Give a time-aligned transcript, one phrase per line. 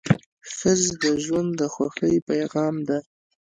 [0.55, 2.97] ښځه د ژوند د خوښۍ پېغام ده.